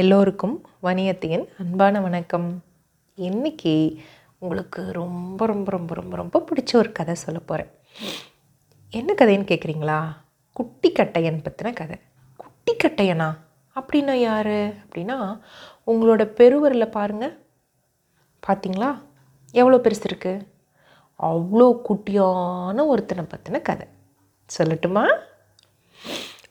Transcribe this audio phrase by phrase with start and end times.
[0.00, 2.62] எல்லோருக்கும் வணியத்தின் அன்பான வணக்கம்.
[3.16, 3.96] இன்றைக்கி
[4.38, 7.72] உங்களுக்கு ரொம்ப ரொம்ப ரொம்ப ரொம்ப ரொம்ப பிடிச்ச ஒரு கதை சொல்ல போகிறேன்
[8.90, 10.16] என்ன கதைன்னு கேட்குறீங்களா
[10.52, 11.98] குட்டி கட்டையன் பற்றின கதை.
[12.36, 13.36] குட்டி கட்டையனா?
[13.74, 14.46] அப்படின்னா யார்?
[14.46, 15.40] அப்படின்னா
[15.86, 17.46] உங்களோட பெருவரில் பாருங்கள்
[18.46, 19.02] பார்த்தீங்களா
[19.50, 20.46] எவ்வளோ பெருசு இருக்குது
[21.20, 23.86] அவ்வளோ குட்டியான ஒருத்தனை பற்றின கதை.
[24.58, 25.06] சொல்லட்டுமா?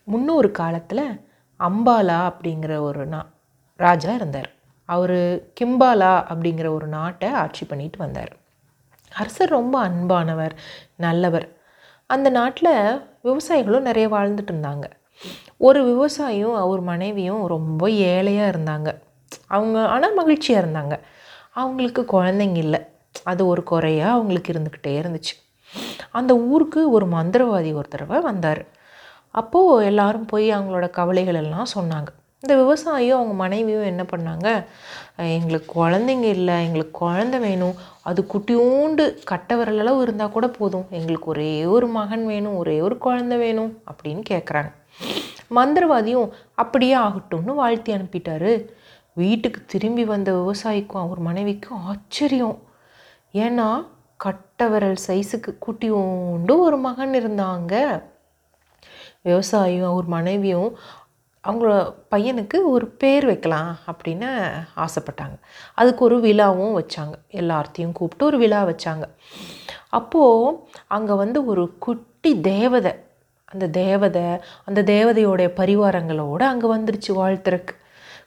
[0.04, 1.24] முன்னொரு காலத்தில்
[1.58, 3.34] அம்பாலா அப்படிங்கிற ஒரு நா
[3.76, 4.50] ராஜா இருந்தார்.
[4.84, 5.18] அவர்
[5.60, 8.36] கிம்பாலா அப்படிங்கிற ஒரு நாட்டை ஆட்சி பண்ணிட்டு வந்தார்.
[9.12, 10.50] அரசர் ரொம்ப அன்பானவர்
[10.96, 11.48] நல்லவர்.
[12.06, 14.84] அந்த நாட்டில் விவசாயிகளும் நிறைய வாழ்ந்துட்டு இருந்தாங்க.
[15.56, 18.88] ஒரு விவசாயியும் அவர் மனைவியும் ரொம்ப ஏழையாக இருந்தாங்க.
[19.46, 21.00] அவங்க ஆனால் மகிழ்ச்சியாக இருந்தாங்க.
[21.50, 22.80] அவங்களுக்கு குழந்தைங்க இல்லை.
[23.24, 25.34] அது ஒரு குறையாக அவங்களுக்கு இருந்துக்கிட்டே இருந்துச்சு.
[26.10, 28.64] அந்த ஊருக்கு ஒரு மந்திரவாதி ஒரு தடவை வந்தார்.
[29.30, 32.06] அப்போது எல்லாரும் போய் அவங்களோட கவலைகள் எல்லாம் சொன்னாங்க.
[32.46, 34.64] இந்த விவசாயியும் அவங்க மனைவியும் என்ன பண்ணாங்க?
[35.16, 37.74] எங்களுக்கு குழந்தைங்க இல்லை எங்களுக்கு குழந்தை வேணும்.
[38.02, 40.86] அது குட்டியோண்டு கட்டை இருந்தால் கூட போதும்.
[40.90, 44.72] எங்களுக்கு ஒரே ஒரு மகன் வேணும் ஒரே ஒரு குழந்தை வேணும் அப்படின்னு கேட்குறாங்க
[45.54, 48.68] மந்திரவாதியும் அப்படியே ஆகட்டும்னு வாழ்த்தி அனுப்பிட்டாரு.
[49.12, 52.58] வீட்டுக்கு திரும்பி வந்த விவசாயிக்கும் அவர் மனைவிக்கும் ஆச்சரியம்.
[53.32, 53.86] ஏன்னா
[54.24, 58.02] கட்டவரல் சைஸுக்கு குட்டியோண்டு ஒரு மகன் இருந்தாங்க.
[59.24, 60.76] விவசாயியும் அவர் மனைவியும்
[61.46, 64.28] அவங்கள பையனுக்கு ஒரு பேர் வைக்கலாம் அப்படின்னு
[64.76, 65.36] ஆசைப்பட்டாங்க.
[65.74, 67.14] அதுக்கு ஒரு விழாவும் வச்சாங்க.
[67.32, 69.02] எல்லார்த்தையும் கூப்பிட்டு ஒரு விழா வச்சாங்க.
[69.88, 72.92] அப்போது அங்கே வந்து ஒரு குட்டி தேவதை
[73.44, 74.22] அந்த தேவதை
[74.64, 77.74] அந்த தேவதையோடைய பரிவாரங்களோடு அங்கே வந்துருச்சு வாழ்த்துறக்கு.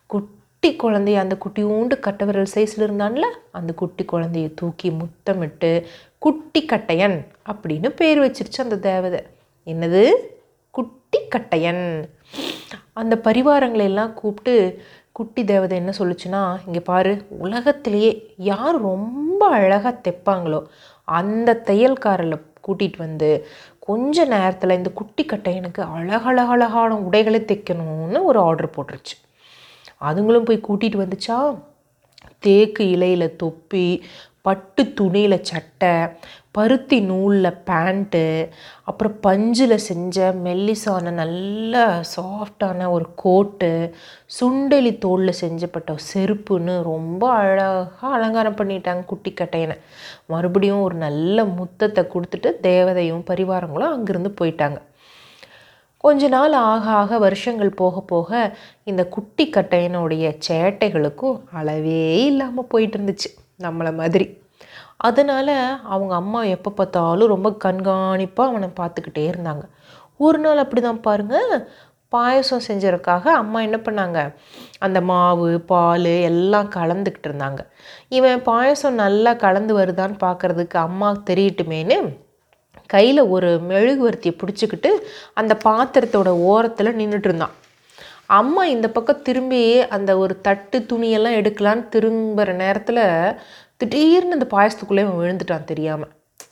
[0.06, 7.89] குட்டி குழந்தைய அந்த குட்டியூண்டு கட்டவிரல் சைஸில் இருந்தான்ல அந்த குட்டி குழந்தைய தூக்கி முத்தமிட்டு குட்டி கட்டையன் அப்படின்னு
[7.89, 9.20] பேர் வச்சிருச்சு அந்த தேவதை.
[9.66, 10.11] என்னது?
[10.70, 12.09] குட்டி கட்டையன்.
[12.94, 20.66] அந்த பரிவாரங்களை எல்லாம் கூப்பிட்டு குட்டி தேவதை என்ன சொல்லுச்சுன்னா இங்கே பாரு உலகத்திலேயே யார் ரொம்ப அழகாக தைப்பாங்களோ
[21.03, 23.48] அந்த தையல்காரில் கூட்டிகிட்டு வந்து
[23.80, 29.15] கொஞ்ச நேரத்தில் இந்த குட்டி கட்டை எனக்கு அழகழகழகான உடைகளை தைக்கணும்னு ஒரு ஆர்டர் போட்டுருச்சு.
[30.02, 31.60] அதுங்களும் போய் கூட்டிகிட்டு வந்துச்சா?
[32.39, 34.04] தேக்கு இலையில் தொப்பி
[34.45, 35.94] பட்டு துணியில் சட்டை
[36.52, 38.22] பருத்தி நூலில் பேண்ட்டு
[38.83, 43.70] அப்புறம் பஞ்சில் செஞ்ச மெல்லிசான நல்ல சாஃப்டான ஒரு கோட்டு
[44.39, 49.77] சுண்டெலி தோலில் செஞ்சப்பட்ட செருப்புன்னு ரொம்ப அழகாக அலங்காரம் பண்ணிட்டாங்க குட்டி கட்டையனை.
[50.26, 54.80] மறுபடியும் ஒரு நல்ல முத்தத்தை கொடுத்துட்டு தேவதையும் பரிவாரங்களும் அங்கேருந்து போயிட்டாங்க.
[56.04, 58.30] கொஞ்ச நாள் ஆக ஆக வருஷங்கள் போக போக
[58.83, 63.32] இந்த குட்டி கட்டையனுடைய சேட்டைகளுக்கும் அளவே இல்லாமல் போயிட்டு இருந்துச்சு.
[63.59, 64.25] நம்மளை மாதிரி.
[65.08, 65.55] அதனால்
[65.93, 69.64] அவங்க அம்மா எப்போ பார்த்தாலும் ரொம்ப கண்காணிப்பாக அவனை பார்த்துக்கிட்டே இருந்தாங்க.
[70.25, 71.53] ஒரு நாள் அப்படி தான் பாருங்கள்
[72.14, 74.20] பாயசம் செஞ்சதுக்காக அம்மா என்ன பண்ணாங்க
[74.86, 77.61] அந்த மாவு பால் எல்லாம் கலந்துக்கிட்டு இருந்தாங்க.
[78.17, 81.97] இவன் பாயசம் நல்லா கலந்து வருதான்னு பார்க்கறதுக்கு அம்மா தெரியட்டுமேன்னு
[82.93, 84.91] கையில் ஒரு மெழுகுவர்த்தியை பிடிச்சிக்கிட்டு
[85.39, 87.55] அந்த பாத்திரத்தோட ஓரத்தில் நின்றுட்டு இருந்தான்.
[88.30, 93.40] அம்மா இந்த பக்கம் திரும்பி அந்த ஒரு தட்டு துணியெல்லாம் எடுக்கலான்னு திரும்புகிற நேரத்தில்
[93.78, 96.08] திடீர்னு அந்த பாயசத்துக்குள்ளே அவன் விழுந்துட்டான் தெரியாமல்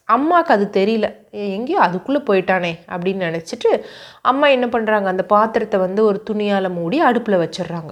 [0.05, 1.05] அம்மாவுக்கு அது தெரியல.
[1.35, 3.81] "ஏ, எங்கேயோ அதுக்குள்ளே போயிட்டானே அப்படின்னு நினச்சிட்டு
[4.21, 7.91] அம்மா என்ன பண்ணுறாங்க அந்த பாத்திரத்தை வந்து ஒரு துணியால் மூடி அடுப்பில் வச்சிடுறாங்க.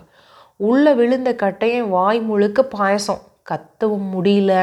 [0.56, 3.22] உள்ளே விழுந்த கட்டையும் வாய் முழுக்க பாயசம்.
[3.50, 4.54] கத்தவும் முடியல.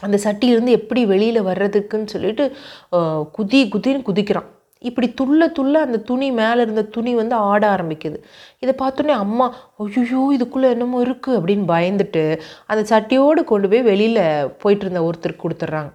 [0.00, 2.44] அந்த சட்டியிலேருந்து எப்படி வெளியில் வர்றதுக்குன்னு சொல்லிட்டு
[3.38, 4.48] குதி குதின்னு குதிக்கிறான்.
[4.82, 8.18] இப்படி துள்ள துள்ள அந்த துணி மேலே இருந்த துணி வந்து ஆட ஆரம்பிக்குது.
[8.62, 9.46] இதை பார்த்தோன்னே அம்மா
[9.84, 12.24] ஐயோ இதுக்குள்ளே என்னமோ இருக்குது அப்படின்னு பயந்துட்டு
[12.66, 14.22] அந்த சட்டியோடு கொண்டு போய் வெளியில்
[14.62, 15.90] போயிட்டு இருந்த ஒருத்தருக்கு கொடுத்துட்றாங்க.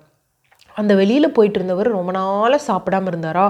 [0.77, 3.45] அந்த வெளியில் போயிட்டு இருந்தவர் ரொம்ப நாளாக சாப்பிடாம இருந்தாரா?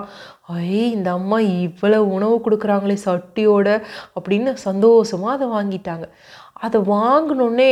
[0.62, 3.68] ஐ இந்த அம்மா இவ்வளோ உணவு கொடுக்குறாங்களே சட்டியோட
[4.18, 6.08] அப்படின்னு சந்தோஷமாக அதை வாங்கிட்டாங்க.
[6.66, 7.72] அதை வாங்கினோடனே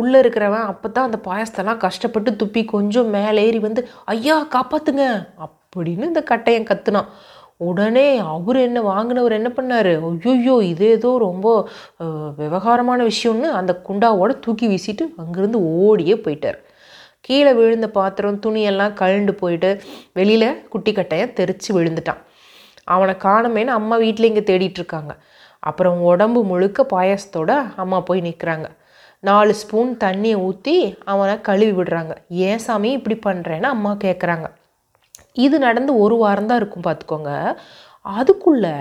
[0.00, 3.82] உள்ளே இருக்கிறவன் அப்போ தான் அந்த பாயசத்தெல்லாம் கஷ்டப்பட்டு துப்பி கொஞ்சம் மேலே ஏறி வந்து
[4.14, 5.06] ஐயா காப்பாத்துங்க
[5.74, 7.10] அப்படின்னு இந்த கட்டையன் கத்துனான்.
[7.68, 9.90] உடனே அவர் என்ன வாங்கினவர் என்ன பண்ணார்?
[10.30, 11.46] ஐயோ இது ஏதோ ரொம்ப
[12.40, 16.58] விவகாரமான விஷயம்னு அந்த குண்டாவோட தூக்கி வீசிட்டு அங்கேருந்து ஓடியே போயிட்டார்.
[17.26, 19.70] கீழே விழுந்த பாத்திரம் துணியெல்லாம் கழண்டு போயிட்டு
[20.18, 22.20] வெளியில் குட்டி கட்டையை தெரித்து விழுந்துட்டான்.
[22.94, 25.12] அவனை காணமேன்னு அம்மா வீட்டில் இங்கே தேடிட்டு இருக்காங்க
[25.70, 27.50] அப்புறம் உடம்பு முழுக்க பாயாசத்தோட
[27.82, 28.68] அம்மா போய் நிற்கிறாங்க
[29.28, 30.74] நாலு ஸ்பூன் தண்ணியை ஊற்றி
[31.12, 32.12] அவனை கழுவி விடுறாங்க.
[32.48, 34.48] ஏன் சாமி இப்படி பண்ணுறேன்னு அம்மா கேட்குறாங்க
[35.36, 37.32] இது நடந்து ஒரு வாரம் தான் இருக்கும் பார்த்துக்கோங்க.
[38.18, 38.76] அதுக்குள்ளே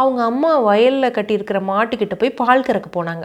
[0.00, 3.24] அவங்க அம்மா வயலில் கட்டியிருக்கிற மாட்டுக்கிட்ட போய் பால் கறக்க போனாங்க.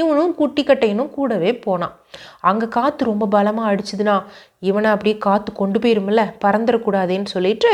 [0.00, 1.94] இவனும் குட்டி கட்டையனும் கூடவே போனான்.
[2.40, 4.16] அங்கே காற்று ரொம்ப பலமாக அடிச்சுதுன்னா
[4.68, 7.72] இவனை அப்படியே காற்று கொண்டு போயிருமில்ல பறந்துடக்கூடாதேன்னு சொல்லிட்டு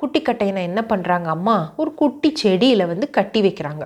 [0.00, 1.56] குட்டி கட்டையனை என்ன பண்ணுறாங்க அம்மா?
[1.76, 3.84] ஒரு குட்டி செடியில் வந்து கட்டி வைக்கிறாங்க.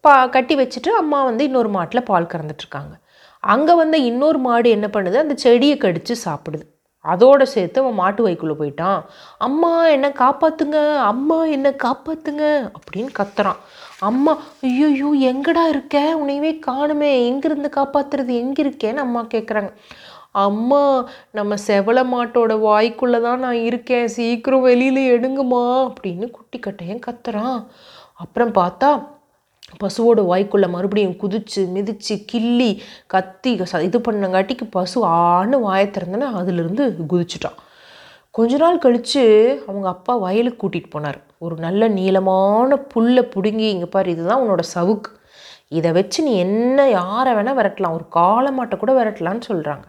[0.00, 2.94] பா கட்டி வச்சுட்டு அம்மா வந்து இன்னொரு மாட்டில் பால் கறந்துட்டுருக்காங்க
[3.42, 5.16] அங்கே வந்த இன்னொரு மாடு என்ன பண்ணுது?
[5.24, 6.64] அந்த செடியை கடித்து சாப்பிடுது.
[7.04, 9.00] அதோடு சேர்த்து அவன் மாட்டு வைக்குள்ளே போயிட்டான்.
[9.38, 12.44] அம்மா என்னை காப்பாற்றுங்க அம்மா என்னை காப்பாற்றுங்க
[12.76, 13.60] அப்படின்னு கத்துறான்.
[13.98, 14.32] அம்மா
[14.62, 15.96] ஐயோயோ எங்கடா இருக்க?
[16.20, 17.10] உன்னையவே காணுமே.
[17.30, 18.32] எங்கேருந்து காப்பாத்துறது?
[18.44, 19.72] எங்கே இருக்கேன்னு அம்மா கேட்குறாங்க
[20.46, 24.06] அம்மா நம்ம செவல மாட்டோட வாய்க்குள்ளே தான் நான் இருக்கேன்.
[24.08, 27.58] சீக்கிரம் வெளியில் எடுங்கம்மா அப்படின்னு குட்டி கட்டையன் கத்துறான்.
[28.14, 28.90] அப்புறம் பார்த்தா
[29.80, 32.70] பசுவோட வாய்க்குள்ளே மறுபடியும் குதிச்சு மிதித்து கிள்ளி
[33.14, 33.52] கத்தி
[33.88, 37.58] இது பண்ணங்காட்டிக்கு பசு ஆன்னு வாயை திறந்தோன்னே அதிலிருந்து குதிச்சிட்டான்.
[38.36, 39.22] கொஞ்ச நாள் கழித்து
[39.68, 41.18] அவங்க அப்பா வயலுக்கு கூட்டிகிட்டு போனார்.
[41.44, 45.10] ஒரு நல்ல நீளமான புல்லை பிடுங்கி இங்கே பாரு இதுதான் உன்னோட சவுக்கு.
[45.78, 49.86] இதை வச்சு நீ என்ன யாரை வேணால் விரட்டலாம் ஒரு காளை மாட்டை கூட விரட்டலான்னு சொல்கிறாங்க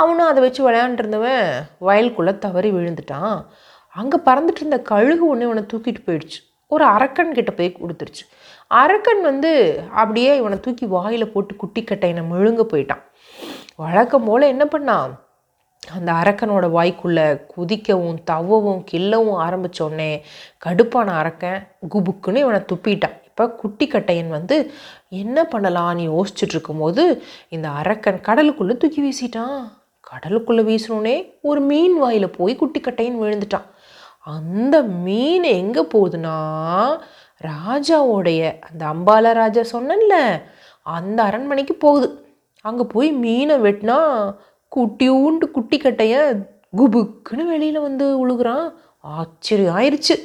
[0.00, 1.46] அவனும் அதை வச்சு விளையாண்டுருந்தவன்
[1.86, 3.38] வயலுக்குள்ளே தவறி விழுந்துட்டான்.
[4.00, 6.38] அங்கே பறந்துட்டு இருந்த கழுகு ஒன்று இவனை தூக்கிட்டு போயிடுச்சு.
[6.74, 8.24] ஒரு அரக்கன் கிட்ட போய் கொடுத்துருச்சு.
[8.70, 9.50] அரக்கன் வந்து
[10.00, 13.02] அப்படியே இவனை தூக்கி வாயில் போட்டு குட்டி கட்டையனை முழுங்க போயிட்டான்.
[13.76, 15.12] வழக்கம் போல் என்ன பண்ணான்?
[15.96, 17.24] அந்த அரக்கனோட வாய்க்குள்ளே
[17.54, 20.10] குதிக்கவும் தவவும் கில்லவும் ஆரம்பித்தோடனே
[20.64, 21.60] கடுப்பான அரக்கன்
[21.94, 23.16] குபுக்குன்னு இவனை துப்பிட்டான்.
[23.28, 24.56] இப்போ குட்டி கட்டையன் வந்து
[25.08, 27.04] என்ன பண்ணலான்னு யோசிச்சுட்டு இருக்கும்போது
[27.48, 29.60] இந்த அரக்கன் கடலுக்குள்ளே தூக்கி வீசிட்டான்.
[30.10, 33.68] கடலுக்குள்ளே வீசினோடனே ஒரு மீன் வாயில் போய் குட்டி கட்டையன் விழுந்துட்டான்.
[34.36, 36.36] அந்த மீன் எங்கே போகுதுன்னா
[37.40, 40.16] ராஜாவோடைய அந்த அம்பால ராஜா சொன்னேன்ல
[40.96, 42.08] அந்த அரண்மனைக்கு போகுது.
[42.64, 43.98] அங்கே போய் மீனை வெட்டினா
[44.76, 46.14] குட்டியூண்டு குட்டி கட்டைய
[46.78, 48.66] குபுக்குன்னு வெளியில் வந்து உழுகுறான்.
[49.16, 50.16] ஆச்சரியம் ஆயிடுச்சு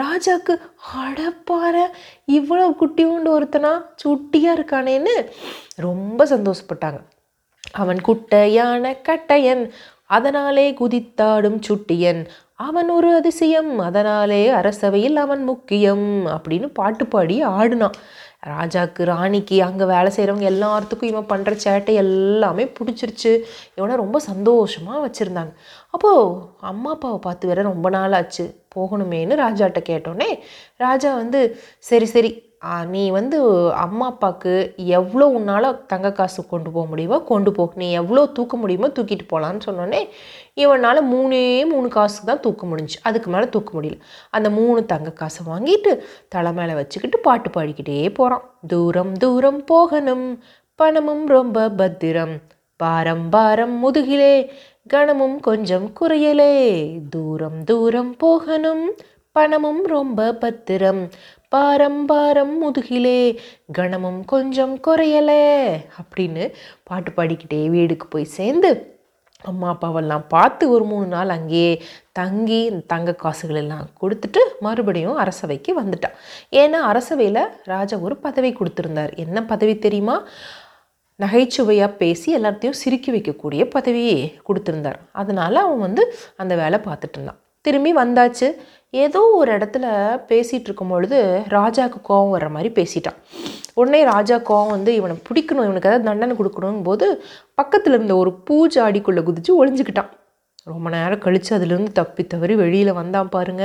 [0.00, 0.54] ராஜாவுக்கு
[1.00, 1.76] அடப்பார
[2.38, 3.72] இவ்வளோ குட்டியூண்டு ஒருத்தனா
[4.02, 5.14] சுட்டியாக இருக்கானேன்னு
[5.86, 7.00] ரொம்ப சந்தோஷப்பட்டாங்க.
[7.82, 9.62] அவன் குட்டையான கட்டையன்
[10.16, 12.20] அதனாலே குதித்தாடும் சுட்டியன்
[12.66, 13.72] அவன் ஒரு அதிசயம்.
[13.86, 17.96] அதனாலே அரசவையில் அவன் முக்கியம் அப்படின்னு பாட்டு பாடி ஆடினான்.
[18.52, 23.32] ராஜாக்கு ராணிக்கு அங்கே வேலை செய்கிறவங்க எல்லாத்துக்கும் இவன் பண்ணுற சேட்டை எல்லாமே பிடிச்சிருச்சு.
[23.78, 25.52] இவனை ரொம்ப சந்தோஷமாக வச்சுருந்தாங்க.
[25.94, 26.40] அப்போது
[26.72, 28.44] அம்மா அப்பாவை பார்த்து வேற ரொம்ப நாள் ஆச்சு
[28.76, 30.30] போகணுமேன்னு ராஜாட்ட கேட்டோன்னே
[30.84, 31.40] ராஜா வந்து
[31.90, 32.30] சரி சரி
[32.86, 33.38] நீ வந்து
[33.74, 34.52] அம்மா அப்பாவுக்கு
[34.98, 37.64] எவ்வளோ உன்னால் தங்க காசு கொண்டு போக முடியுமோ கொண்டு போ.
[37.74, 40.00] நீ எவ்வளோ தூக்க முடியுமோ தூக்கிட்டு போகலான்னு சொன்னோடனே
[40.54, 43.98] இவனால் மூணே மூணு காசு தான் தூக்க முடிஞ்சு அதுக்கு மேலே தூக்க முடியல.
[44.30, 45.92] அந்த மூணு தங்க காசை வாங்கிட்டு
[46.28, 50.26] தலை மேலே வச்சுக்கிட்டு பாட்டு பாடிக்கிட்டே போகிறான் தூரம் தூரம் போகணும்.
[50.74, 52.36] பணமும் ரொம்ப பத்திரம்.
[52.76, 54.34] பாரம் பாரம் முதுகிலே
[54.88, 56.54] கணமும் கொஞ்சம் குறையலே.
[57.10, 58.84] தூரம் தூரம் போகணும்.
[59.36, 61.00] பணமும் ரொம்ப பத்திரம்.
[61.48, 63.20] பாரம் பாரம் முதுகிலே
[63.72, 65.42] கணமும் கொஞ்சம் குறையலை
[66.00, 66.44] அப்படின்னு
[66.82, 68.70] பாட்டு பாடிக்கிட்டே வீடுக்கு போய் சேர்ந்து
[69.42, 71.72] அம்மா அப்பாவெல்லாம் பார்த்து ஒரு மூணு நாள் அங்கேயே
[72.12, 76.16] தங்கி தங்க காசுகள் எல்லாம் கொடுத்துட்டு மறுபடியும் அரசவைக்கு வந்துட்டான்.
[76.50, 79.12] ஏன்னா அரசவையில் ராஜா ஒரு பதவி கொடுத்துருந்தார்.
[79.16, 80.16] என்ன பதவி தெரியுமா?
[81.20, 85.00] நகைச்சுவையாக பேசி எல்லாத்தையும் சிரிக்க வைக்கக்கூடிய பதவியே கொடுத்துருந்தார்.
[85.12, 86.04] அதனால் அவன் வந்து
[86.36, 87.40] அந்த வேலை பார்த்துட்டு இருந்தான்.
[87.64, 88.48] திரும்பி வந்தாச்சு.
[89.02, 89.86] ஏதோ ஒரு இடத்துல
[90.30, 91.18] பேசிகிட்டு இருக்கும் பொழுது
[91.54, 93.16] ராஜாவுக்கு கோவம் வர்ற மாதிரி பேசிட்டான்.
[93.80, 97.06] உடனே ராஜா கோவம் வந்து இவனை பிடிக்கணும் இவனுக்கு ஏதாவது தண்டனை கொடுக்கணும் போது
[97.60, 100.10] பக்கத்தில் இருந்த ஒரு பூஜாடிக்குள்ளே குதிச்சு ஒளிஞ்சுக்கிட்டான்.
[100.72, 103.64] ரொம்ப நேரம் கழித்து அதுலேருந்து தப்பி தவறி வெளியில் வந்தான் பாருங்க.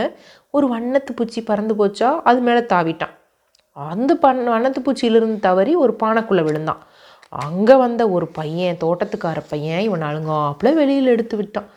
[0.56, 3.14] ஒரு வண்ணத்து பூச்சி பறந்து போச்சா அது மேலே தாவிட்டான்.
[3.76, 6.82] அந்த பண் வண்ணத்து பூச்சியிலிருந்து தவறி ஒரு பானைக்குள்ளே விழுந்தான்.
[7.46, 11.70] அங்கே வந்த ஒரு பையன் தோட்டத்துக்கார பையன் இவன் அழுங்காப்பில் வெளியில் எடுத்து விட்டான்.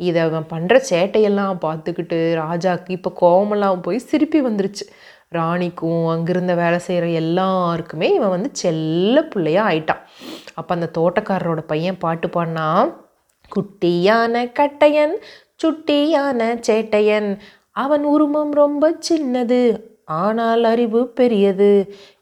[0.00, 4.84] இதை அவன் பண்ணுற சேட்டையெல்லாம் பார்த்துக்கிட்டு ராஜாக்கு இப்போ கோவமெல்லாம் போய் சிரிப்பி வந்துருச்சு.
[5.32, 10.02] ராணிக்கும் அங்கிருந்த வேலை செய்கிற எல்லாருக்குமே இவன் வந்து செல்ல பிள்ளையாக ஆயிட்டான்.
[10.54, 12.68] அப்போ அந்த தோட்டக்காரரோட பையன் பாட்டு பாடினா
[13.52, 15.14] குட்டியான கட்டையன்
[15.62, 17.28] சுட்டியான சேட்டையன்
[17.82, 19.60] அவன் உருமம் ரொம்ப சின்னது
[20.16, 21.70] ஆனால் அறிவு பெரியது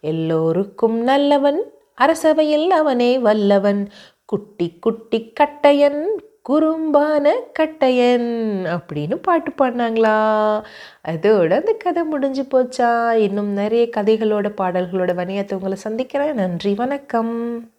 [0.01, 1.61] எல்லோருக்கும் நல்லவன்
[1.99, 3.83] அரசவையில் அவனே வல்லவன்
[4.25, 6.01] குட்டி குட்டி கட்டையன்
[6.49, 8.27] குறும்பான கட்டையன்
[8.75, 10.63] அப்படின்னு பாட்டு பாடினாங்களா.
[11.09, 13.13] அதோட அந்த கதை முடிஞ்சு போச்சா.
[13.13, 16.35] இன்னும் நிறைய கதைகளோட பாடல்களோட வணிகத்தை உங்களை சந்திக்கிறேன்.
[16.35, 17.71] நன்றி வணக்கம்.